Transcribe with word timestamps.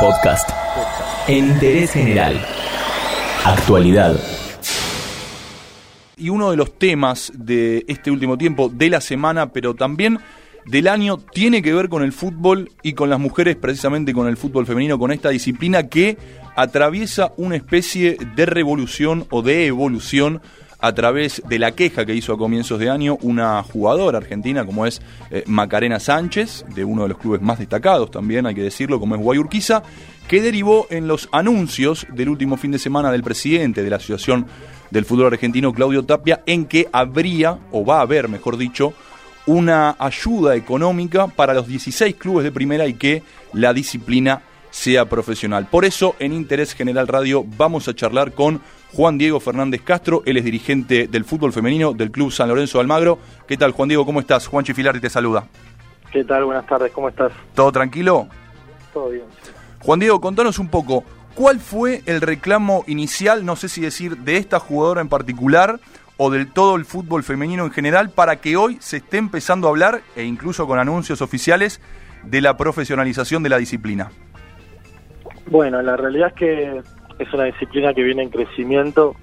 Podcast. 0.00 0.50
Interés 1.26 1.92
general. 1.92 2.38
Actualidad. 3.44 4.20
Y 6.16 6.28
uno 6.28 6.50
de 6.50 6.56
los 6.56 6.78
temas 6.78 7.32
de 7.34 7.84
este 7.88 8.10
último 8.10 8.36
tiempo, 8.36 8.68
de 8.68 8.90
la 8.90 9.00
semana, 9.00 9.52
pero 9.52 9.74
también 9.74 10.18
del 10.66 10.88
año, 10.88 11.16
tiene 11.16 11.62
que 11.62 11.72
ver 11.72 11.88
con 11.88 12.02
el 12.02 12.12
fútbol 12.12 12.70
y 12.82 12.92
con 12.92 13.08
las 13.08 13.18
mujeres, 13.18 13.56
precisamente 13.56 14.12
con 14.12 14.28
el 14.28 14.36
fútbol 14.36 14.66
femenino, 14.66 14.98
con 14.98 15.12
esta 15.12 15.30
disciplina 15.30 15.88
que 15.88 16.18
atraviesa 16.56 17.32
una 17.36 17.56
especie 17.56 18.18
de 18.34 18.46
revolución 18.46 19.26
o 19.30 19.40
de 19.42 19.66
evolución 19.66 20.42
a 20.78 20.92
través 20.92 21.42
de 21.48 21.58
la 21.58 21.72
queja 21.72 22.04
que 22.04 22.14
hizo 22.14 22.32
a 22.32 22.38
comienzos 22.38 22.78
de 22.78 22.90
año 22.90 23.18
una 23.22 23.62
jugadora 23.62 24.18
argentina 24.18 24.64
como 24.64 24.86
es 24.86 25.00
eh, 25.30 25.42
Macarena 25.46 26.00
Sánchez, 26.00 26.64
de 26.74 26.84
uno 26.84 27.02
de 27.02 27.08
los 27.08 27.18
clubes 27.18 27.40
más 27.40 27.58
destacados 27.58 28.10
también, 28.10 28.46
hay 28.46 28.54
que 28.54 28.62
decirlo, 28.62 29.00
como 29.00 29.14
es 29.14 29.20
Guayurquiza, 29.20 29.82
que 30.28 30.40
derivó 30.40 30.86
en 30.90 31.08
los 31.08 31.28
anuncios 31.32 32.06
del 32.12 32.28
último 32.28 32.56
fin 32.56 32.72
de 32.72 32.78
semana 32.78 33.12
del 33.12 33.22
presidente 33.22 33.82
de 33.82 33.90
la 33.90 33.96
Asociación 33.96 34.46
del 34.90 35.04
Fútbol 35.04 35.32
Argentino, 35.32 35.72
Claudio 35.72 36.04
Tapia, 36.04 36.42
en 36.46 36.66
que 36.66 36.88
habría, 36.92 37.58
o 37.72 37.84
va 37.84 37.98
a 37.98 38.02
haber, 38.02 38.28
mejor 38.28 38.56
dicho, 38.56 38.92
una 39.46 39.94
ayuda 39.98 40.56
económica 40.56 41.28
para 41.28 41.54
los 41.54 41.68
16 41.68 42.16
clubes 42.16 42.44
de 42.44 42.52
primera 42.52 42.86
y 42.86 42.94
que 42.94 43.22
la 43.52 43.72
disciplina 43.72 44.42
sea 44.70 45.06
profesional. 45.06 45.66
Por 45.70 45.84
eso, 45.84 46.16
en 46.18 46.32
Interés 46.32 46.74
General 46.74 47.08
Radio 47.08 47.44
vamos 47.56 47.88
a 47.88 47.94
charlar 47.94 48.32
con 48.32 48.60
Juan 48.92 49.18
Diego 49.18 49.40
Fernández 49.40 49.82
Castro, 49.82 50.22
él 50.26 50.36
es 50.36 50.44
dirigente 50.44 51.08
del 51.08 51.24
fútbol 51.24 51.52
femenino 51.52 51.92
del 51.92 52.10
Club 52.10 52.32
San 52.32 52.48
Lorenzo 52.48 52.78
de 52.78 52.82
Almagro. 52.82 53.18
¿Qué 53.46 53.56
tal, 53.56 53.72
Juan 53.72 53.88
Diego? 53.88 54.06
¿Cómo 54.06 54.20
estás? 54.20 54.46
Juan 54.46 54.64
Chifilardi 54.64 55.00
te 55.00 55.10
saluda. 55.10 55.44
¿Qué 56.10 56.24
tal? 56.24 56.44
Buenas 56.44 56.66
tardes, 56.66 56.92
¿cómo 56.92 57.08
estás? 57.08 57.32
¿Todo 57.54 57.72
tranquilo? 57.72 58.28
Todo 58.94 59.10
bien. 59.10 59.24
Juan 59.80 60.00
Diego, 60.00 60.20
contanos 60.20 60.58
un 60.58 60.68
poco, 60.68 61.04
¿cuál 61.34 61.60
fue 61.60 62.02
el 62.06 62.20
reclamo 62.20 62.84
inicial, 62.86 63.44
no 63.44 63.56
sé 63.56 63.68
si 63.68 63.80
decir 63.80 64.16
de 64.18 64.36
esta 64.36 64.58
jugadora 64.58 65.00
en 65.00 65.08
particular 65.08 65.78
o 66.16 66.30
del 66.30 66.50
todo 66.50 66.76
el 66.76 66.86
fútbol 66.86 67.22
femenino 67.22 67.64
en 67.64 67.70
general, 67.70 68.10
para 68.10 68.36
que 68.36 68.56
hoy 68.56 68.78
se 68.80 68.98
esté 68.98 69.18
empezando 69.18 69.66
a 69.66 69.70
hablar, 69.70 70.00
e 70.16 70.24
incluso 70.24 70.66
con 70.66 70.78
anuncios 70.78 71.20
oficiales, 71.20 71.80
de 72.24 72.40
la 72.40 72.56
profesionalización 72.56 73.42
de 73.42 73.48
la 73.50 73.58
disciplina? 73.58 74.10
Bueno, 75.48 75.82
la 75.82 75.96
realidad 75.96 76.28
es 76.28 76.34
que 76.34 76.82
es 77.18 77.32
una 77.32 77.44
disciplina 77.44 77.94
que 77.94 78.02
viene 78.02 78.22
en 78.22 78.30
crecimiento, 78.30 79.16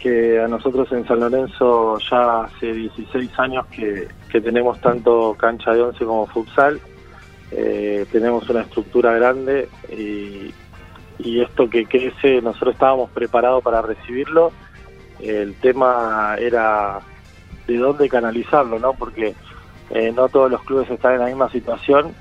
que 0.00 0.40
a 0.40 0.48
nosotros 0.48 0.90
en 0.92 1.06
San 1.06 1.20
Lorenzo 1.20 1.98
ya 2.10 2.42
hace 2.42 2.72
16 2.72 3.38
años 3.38 3.66
que, 3.66 4.08
tenemos 4.40 4.80
tanto 4.80 5.34
cancha 5.38 5.72
de 5.72 5.82
once 5.82 6.04
como 6.04 6.26
futsal, 6.26 6.80
eh, 7.50 8.06
tenemos 8.10 8.48
una 8.48 8.62
estructura 8.62 9.12
grande 9.14 9.68
y, 9.90 10.54
esto 11.40 11.68
que 11.68 11.84
crece, 11.84 12.40
nosotros 12.40 12.74
estábamos 12.74 13.10
preparados 13.10 13.62
para 13.62 13.82
recibirlo, 13.82 14.52
el 15.20 15.54
tema 15.56 16.36
era 16.38 17.00
de 17.66 17.76
dónde 17.76 18.08
canalizarlo, 18.08 18.78
¿no? 18.78 18.94
Porque 18.94 19.34
eh, 19.90 20.12
no 20.12 20.28
todos 20.28 20.50
los 20.50 20.62
clubes 20.62 20.88
están 20.90 21.14
en 21.14 21.20
la 21.20 21.26
misma 21.26 21.50
situación 21.50 22.14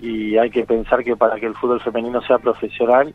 y 0.00 0.36
hay 0.36 0.50
que 0.50 0.64
pensar 0.64 1.02
que 1.02 1.16
para 1.16 1.36
que 1.40 1.46
el 1.46 1.54
fútbol 1.54 1.80
femenino 1.80 2.20
sea 2.22 2.38
profesional 2.38 3.14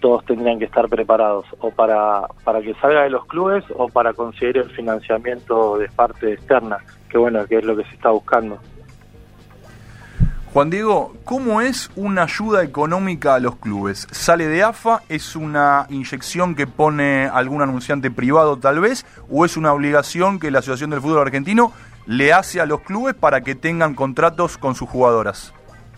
todos 0.00 0.24
tendrían 0.24 0.58
que 0.58 0.64
estar 0.64 0.88
preparados 0.88 1.46
o 1.60 1.70
para, 1.70 2.26
para 2.44 2.60
que 2.60 2.74
salga 2.74 3.02
de 3.02 3.10
los 3.10 3.26
clubes 3.26 3.64
o 3.76 3.88
para 3.88 4.12
conseguir 4.12 4.58
el 4.58 4.70
financiamiento 4.70 5.78
de 5.78 5.88
parte 5.88 6.32
externa, 6.32 6.78
que 7.08 7.18
bueno, 7.18 7.46
que 7.46 7.58
es 7.58 7.64
lo 7.64 7.76
que 7.76 7.84
se 7.84 7.94
está 7.94 8.10
buscando. 8.10 8.58
Juan 10.52 10.70
Diego, 10.70 11.14
¿cómo 11.24 11.60
es 11.60 11.90
una 11.94 12.22
ayuda 12.22 12.64
económica 12.64 13.34
a 13.34 13.38
los 13.38 13.56
clubes? 13.56 14.08
¿Sale 14.10 14.46
de 14.46 14.62
AFA? 14.62 15.02
¿Es 15.08 15.36
una 15.36 15.86
inyección 15.90 16.54
que 16.54 16.66
pone 16.66 17.26
algún 17.26 17.60
anunciante 17.60 18.10
privado 18.10 18.56
tal 18.56 18.80
vez? 18.80 19.04
¿O 19.30 19.44
es 19.44 19.58
una 19.58 19.74
obligación 19.74 20.40
que 20.40 20.50
la 20.50 20.60
Asociación 20.60 20.90
del 20.90 21.02
Fútbol 21.02 21.20
Argentino 21.20 21.72
le 22.06 22.32
hace 22.32 22.62
a 22.62 22.66
los 22.66 22.80
clubes 22.80 23.14
para 23.14 23.42
que 23.42 23.54
tengan 23.54 23.94
contratos 23.94 24.56
con 24.56 24.74
sus 24.74 24.88
jugadoras? 24.88 25.52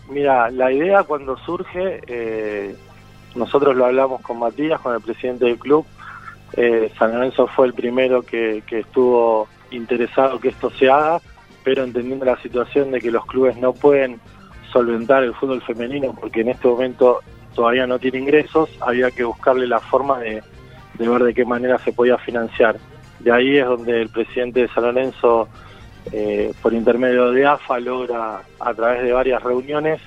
Mira, 0.09 0.51
la 0.51 0.69
idea 0.69 1.03
cuando 1.03 1.37
surge, 1.37 2.01
eh, 2.05 2.75
nosotros 3.35 3.75
lo 3.75 3.85
hablamos 3.85 4.21
con 4.21 4.39
Matías, 4.39 4.79
con 4.81 4.93
el 4.93 5.01
presidente 5.01 5.45
del 5.45 5.57
club. 5.57 5.85
Eh, 6.53 6.91
San 6.97 7.13
Lorenzo 7.13 7.47
fue 7.47 7.67
el 7.67 7.73
primero 7.73 8.23
que, 8.23 8.63
estuvo 8.69 9.47
interesado 9.71 10.39
que 10.39 10.49
esto 10.49 10.69
se 10.71 10.89
haga, 10.89 11.21
pero 11.63 11.83
entendiendo 11.83 12.25
la 12.25 12.37
situación 12.41 12.91
de 12.91 12.99
que 12.99 13.11
los 13.11 13.25
clubes 13.25 13.55
no 13.57 13.73
pueden 13.73 14.19
solventar 14.71 15.23
el 15.23 15.33
fútbol 15.33 15.61
femenino 15.61 16.13
porque 16.19 16.41
en 16.41 16.49
este 16.49 16.67
momento 16.67 17.19
todavía 17.55 17.85
no 17.87 17.99
tiene 17.99 18.19
ingresos, 18.19 18.69
había 18.81 19.11
que 19.11 19.23
buscarle 19.23 19.67
la 19.67 19.79
forma 19.79 20.19
de, 20.19 20.43
ver 20.97 21.23
de 21.23 21.33
qué 21.33 21.45
manera 21.45 21.77
se 21.79 21.93
podía 21.93 22.17
financiar. 22.17 22.77
De 23.19 23.31
ahí 23.31 23.57
es 23.57 23.65
donde 23.65 24.01
el 24.01 24.09
presidente 24.09 24.61
de 24.61 24.67
San 24.69 24.83
Lorenzo, 24.83 25.47
eh, 26.11 26.53
por 26.61 26.73
intermedio 26.73 27.31
de 27.31 27.45
AFA, 27.45 27.79
logra 27.79 28.41
a 28.59 28.73
través 28.73 29.03
de 29.03 29.13
varias 29.13 29.41
reuniones 29.43 30.01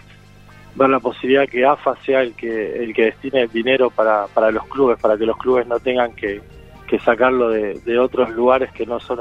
ver 0.75 0.91
la 0.91 1.01
posibilidad 1.01 1.49
que 1.49 1.65
AFA 1.65 1.95
sea 2.05 2.23
el 2.23 2.35
que 2.35 2.83
el 2.83 2.93
que 2.95 3.07
destine 3.07 3.43
el 3.43 3.51
dinero 3.51 3.91
para, 3.91 4.27
para 4.27 4.51
los 4.51 4.67
clubes, 4.67 4.99
para 4.99 5.17
que 5.17 5.27
los 5.27 5.37
clubes 5.37 5.67
no 5.67 5.79
tengan 5.79 6.13
que, 6.15 6.41
sacarlo 7.05 7.49
de, 7.49 7.99
otros 7.99 8.31
lugares 8.31 8.71
que 8.71 8.87
no 8.87 9.01
son 9.01 9.19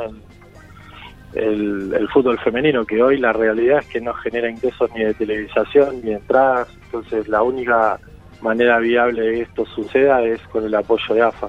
el, 1.33 1.91
el, 1.91 2.07
fútbol 2.09 2.37
femenino, 2.37 2.85
que 2.85 3.01
hoy 3.01 3.17
la 3.17 3.33
realidad 3.33 3.79
es 3.79 3.87
que 3.87 3.99
no 3.99 4.13
genera 4.13 4.47
ingresos 4.47 4.91
ni 4.93 5.03
de 5.03 5.15
televisación 5.15 5.95
ni 5.95 6.11
de 6.11 6.13
entradas, 6.13 6.67
entonces 6.85 7.27
la 7.27 7.41
única 7.41 7.99
manera 8.43 8.77
viable 8.77 9.23
de 9.23 9.31
que 9.31 9.41
esto 9.41 9.65
suceda 9.65 10.21
es 10.21 10.39
con 10.49 10.63
el 10.65 10.75
apoyo 10.75 11.15
de 11.15 11.23
AFA. 11.23 11.47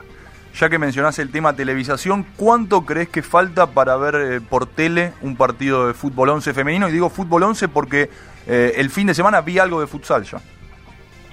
Ya 0.59 0.70
que 0.70 0.78
mencionás 0.78 1.19
el 1.19 1.31
tema 1.31 1.56
televisación, 1.56 2.25
¿cuánto 2.37 2.87
crees 2.87 3.09
que 3.09 3.22
falta 3.22 3.66
para 3.66 3.97
ver 3.97 4.14
eh, 4.14 4.41
por 4.41 4.66
tele 4.66 5.12
un 5.20 5.37
partido 5.37 5.88
de 5.88 5.94
fútbol 5.94 6.28
11 6.28 6.54
femenino? 6.54 6.88
Y 6.88 6.93
digo 6.93 7.10
fútbol 7.10 7.43
11 7.43 7.69
porque 7.69 8.09
eh, 8.47 8.75
el 8.77 8.91
fin 8.91 9.06
de 9.06 9.15
semana 9.15 9.41
vi 9.41 9.59
algo 9.59 9.81
de 9.81 9.87
futsal 9.87 10.25
ya. 10.25 10.38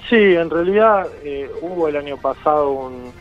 Sí, 0.09 0.35
en 0.35 0.49
realidad 0.49 1.07
eh, 1.23 1.49
hubo 1.61 1.87
el 1.87 1.95
año 1.95 2.17
pasado 2.17 2.71
un... 2.71 3.11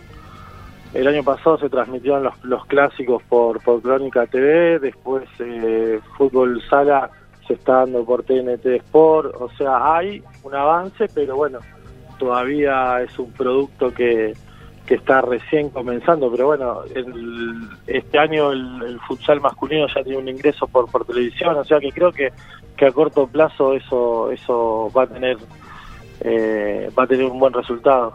El 0.93 1.06
año 1.06 1.23
pasado 1.23 1.56
se 1.59 1.69
transmitieron 1.69 2.25
los, 2.25 2.34
los 2.43 2.67
clásicos 2.67 3.23
por, 3.23 3.62
por 3.62 3.81
Crónica 3.81 4.27
TV, 4.27 4.81
después 4.81 5.23
eh, 5.39 6.01
Fútbol 6.19 6.61
Sala 6.69 7.11
se 7.47 7.55
está 7.55 7.75
dando 7.75 8.05
por 8.05 8.25
TNT 8.25 8.67
Sport, 8.67 9.37
o 9.41 9.49
sea, 9.56 9.95
hay 9.95 10.21
un 10.43 10.53
avance, 10.53 11.07
pero 11.15 11.37
bueno, 11.37 11.61
todavía 12.19 13.03
es 13.03 13.17
un 13.21 13.31
producto 13.33 13.95
que, 13.95 14.34
que 14.91 14.97
está 14.97 15.21
recién 15.21 15.71
comenzando, 15.71 16.28
pero 16.33 16.47
bueno, 16.47 16.81
este 17.87 18.19
año 18.19 18.51
el, 18.51 18.99
futsal 19.06 19.41
masculino 19.41 19.87
ya 19.87 20.03
tiene 20.03 20.19
un 20.19 20.27
ingreso 20.27 20.67
por, 20.67 20.91
por 20.91 21.05
televisión, 21.05 21.56
o 21.56 21.65
sea 21.65 21.78
que 21.78 21.93
creo 21.93 22.11
que 22.11 22.33
que 22.77 22.87
a 22.87 22.91
corto 22.91 23.28
plazo 23.28 23.75
eso 23.75 24.33
eso 24.33 24.91
va 24.97 25.05
a 25.05 25.06
tener 25.06 25.37
eh, 26.23 26.91
va 26.99 27.05
a 27.05 27.06
tener 27.06 27.27
un 27.27 27.39
buen 27.39 27.53
resultado. 27.53 28.15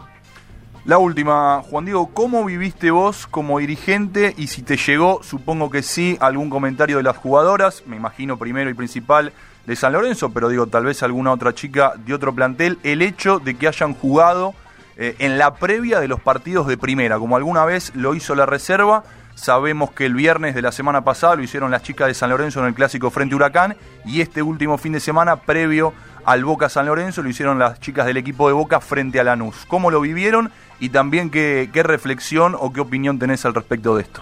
La 0.84 0.98
última, 0.98 1.62
Juan 1.62 1.86
Diego, 1.86 2.10
¿cómo 2.14 2.44
viviste 2.44 2.92
vos 2.92 3.26
como 3.26 3.60
dirigente 3.60 4.34
y 4.38 4.48
si 4.48 4.62
te 4.62 4.76
llegó, 4.76 5.24
supongo 5.24 5.70
que 5.70 5.82
sí, 5.82 6.18
algún 6.20 6.50
comentario 6.50 6.98
de 6.98 7.04
las 7.04 7.16
jugadoras, 7.16 7.84
me 7.88 7.96
imagino 7.96 8.36
primero 8.36 8.70
y 8.70 8.74
principal 8.74 9.32
de 9.66 9.76
San 9.78 9.94
Lorenzo, 9.94 10.32
pero 10.34 10.50
digo 10.50 10.68
tal 10.68 10.84
vez 10.84 11.04
alguna 11.04 11.32
otra 11.32 11.54
chica 11.54 11.94
de 12.06 12.14
otro 12.14 12.36
plantel, 12.36 12.80
el 12.84 13.02
hecho 13.02 13.40
de 13.40 13.56
que 13.56 13.70
hayan 13.70 13.94
jugado 13.94 14.54
eh, 14.98 15.16
en 15.20 15.38
la 15.38 15.56
previa 15.56 16.00
de 16.00 16.08
los 16.08 16.20
partidos 16.20 16.68
de 16.68 16.78
primera, 16.78 17.20
como 17.20 17.36
alguna 17.36 17.66
vez 17.66 17.94
lo 17.96 18.16
hizo 18.16 18.36
la 18.36 18.46
reserva 18.46 19.04
Sabemos 19.36 19.92
que 19.92 20.06
el 20.06 20.16
viernes 20.16 20.56
de 20.56 20.62
la 20.62 20.72
semana 20.72 21.04
pasada 21.04 21.36
lo 21.36 21.44
hicieron 21.44 21.70
las 21.70 21.84
chicas 21.84 22.08
de 22.08 22.14
San 22.14 22.30
Lorenzo 22.30 22.62
en 22.62 22.68
el 22.68 22.74
clásico 22.74 23.12
frente 23.12 23.36
Huracán 23.36 23.76
y 24.06 24.22
este 24.22 24.42
último 24.42 24.78
fin 24.78 24.94
de 24.94 25.02
semana, 25.02 25.36
previo 25.36 25.94
al 26.24 26.46
Boca 26.46 26.70
San 26.70 26.86
Lorenzo, 26.86 27.22
lo 27.22 27.28
hicieron 27.28 27.60
las 27.60 27.82
chicas 27.82 28.06
del 28.06 28.16
equipo 28.16 28.48
de 28.48 28.54
Boca 28.54 28.80
frente 28.80 29.20
a 29.20 29.26
Lanús. 29.26 29.66
¿Cómo 29.68 29.92
lo 29.92 30.00
vivieron 30.00 30.52
y 30.80 30.90
también 30.90 31.30
qué, 31.30 31.70
reflexión 31.84 32.56
o 32.58 32.72
qué 32.72 32.80
opinión 32.80 33.20
tenés 33.20 33.46
al 33.46 33.54
respecto 33.54 33.98
de 33.98 34.04
esto? 34.04 34.22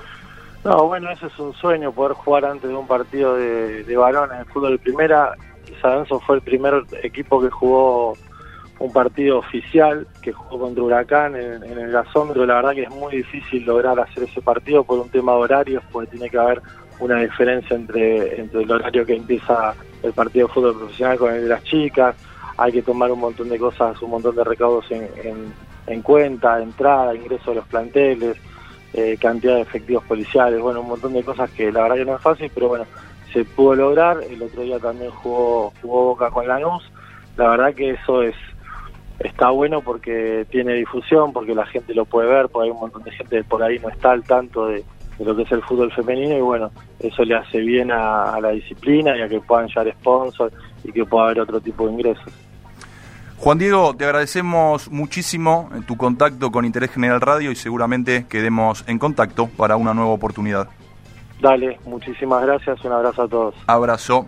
No, 0.66 0.88
bueno, 0.88 1.12
ese 1.12 1.28
es 1.28 1.40
un 1.40 1.54
sueño, 1.54 1.92
poder 1.92 2.14
jugar 2.14 2.46
antes 2.46 2.68
de 2.68 2.76
un 2.76 2.88
partido 2.88 3.36
de, 3.36 3.96
varón 3.96 4.32
en 4.34 4.40
el 4.40 4.46
fútbol 4.46 4.72
de 4.72 4.80
primera. 4.80 5.36
San 5.80 5.92
Lorenzo 5.92 6.20
fue 6.22 6.38
el 6.38 6.42
primer 6.42 6.84
equipo 7.04 7.40
que 7.40 7.52
jugó 7.52 8.18
un 8.84 8.92
partido 8.92 9.38
oficial 9.38 10.06
que 10.22 10.34
jugó 10.34 10.60
contra 10.60 10.84
Huracán 10.84 11.38
en, 11.38 11.64
el 11.64 11.90
gasómetro. 11.90 12.46
La 12.46 12.56
verdad 12.56 12.74
que 12.74 12.84
es 12.84 12.90
muy 12.90 13.16
difícil 13.16 13.64
lograr 13.64 13.98
hacer 13.98 14.24
ese 14.24 14.42
partido 14.42 14.84
por 14.84 15.00
un 15.00 15.08
tema 15.08 15.32
de 15.32 15.38
horarios, 15.38 15.84
porque 15.90 16.12
tiene 16.12 16.30
que 16.30 16.38
haber 16.38 16.62
una 17.00 17.22
diferencia 17.22 17.78
entre, 17.78 18.42
entre 18.42 18.64
el 18.64 18.70
horario 18.70 19.06
que 19.06 19.16
empieza 19.16 19.74
el 20.04 20.12
partido 20.12 20.48
de 20.48 20.54
fútbol 20.54 20.78
profesional 20.78 21.18
con 21.18 21.34
el 21.34 21.44
de 21.44 21.48
las 21.48 21.64
chicas. 21.64 22.14
Hay 22.58 22.74
que 22.74 22.82
tomar 22.82 23.10
un 23.10 23.22
montón 23.22 23.48
de 23.48 23.58
cosas, 23.58 24.02
un 24.02 24.10
montón 24.10 24.36
de 24.36 24.44
recaudos 24.44 24.92
en, 24.92 25.08
en, 25.88 26.02
cuenta, 26.02 26.62
entrada, 26.62 27.16
ingreso 27.16 27.52
de 27.52 27.56
los 27.56 27.68
planteles, 27.68 28.36
eh, 28.94 29.18
cantidad 29.18 29.56
de 29.56 29.62
efectivos 29.62 30.04
policiales, 30.04 30.60
bueno, 30.60 30.82
un 30.82 30.90
montón 30.90 31.14
de 31.14 31.24
cosas 31.24 31.50
que 31.52 31.72
la 31.72 31.84
verdad 31.84 31.96
que 31.96 32.06
no 32.06 32.16
es 32.18 32.22
fácil, 32.22 32.52
pero 32.54 32.68
bueno, 32.68 32.86
se 33.32 33.46
pudo 33.46 33.76
lograr. 33.76 34.18
El 34.30 34.42
otro 34.42 34.62
día 34.62 34.78
también 34.78 35.10
jugó, 35.10 35.72
jugó 35.82 36.04
Boca 36.08 36.30
con 36.32 36.50
Lanús. 36.50 36.84
La 37.38 37.48
verdad 37.48 37.74
que 37.74 37.92
eso 37.92 38.22
es 38.22 38.36
está 39.24 39.50
bueno 39.50 39.82
porque 39.82 40.46
tiene 40.50 40.74
difusión, 40.74 41.34
porque 41.34 41.56
la 41.56 41.66
gente 41.66 41.94
lo 41.94 42.06
puede 42.06 42.30
ver, 42.30 42.50
porque 42.50 42.68
hay 42.68 42.72
un 42.72 42.80
montón 42.80 43.04
de 43.04 43.12
gente 43.12 43.38
que 43.38 43.44
por 43.44 43.64
ahí 43.64 43.80
no 43.80 43.90
está 43.90 44.12
al 44.12 44.24
tanto 44.24 44.68
de, 44.68 44.84
lo 45.20 45.36
que 45.36 45.44
es 45.44 45.52
el 45.52 45.62
fútbol 45.64 45.92
femenino 45.92 46.36
y 46.38 46.42
bueno, 46.42 46.72
eso 47.00 47.24
le 47.24 47.36
hace 47.36 47.60
bien 47.60 47.92
a, 47.92 48.40
la 48.42 48.50
disciplina 48.50 49.18
y 49.18 49.22
a 49.22 49.30
que 49.30 49.40
puedan 49.40 49.68
llegar 49.68 49.92
sponsors 50.00 50.54
y 50.84 50.92
que 50.92 51.06
pueda 51.06 51.26
haber 51.26 51.42
otro 51.42 51.62
tipo 51.62 51.88
de 51.88 51.94
ingresos. 51.94 52.34
Juan 53.38 53.58
Diego, 53.58 53.96
te 53.96 54.06
agradecemos 54.06 54.90
muchísimo 54.90 55.70
tu 55.86 55.98
contacto 55.98 56.52
con 56.52 56.66
Interés 56.66 56.92
General 56.92 57.20
Radio 57.20 57.52
y 57.52 57.56
seguramente 57.56 58.26
quedemos 58.30 58.86
en 58.88 59.00
contacto 59.00 59.50
para 59.58 59.76
una 59.76 59.94
nueva 59.94 60.12
oportunidad. 60.12 60.70
Dale, 61.42 61.78
muchísimas 61.86 62.46
gracias, 62.46 62.84
un 62.86 62.94
abrazo 62.94 63.24
a 63.24 63.28
todos. 63.28 63.56
Abrazo. 63.68 64.28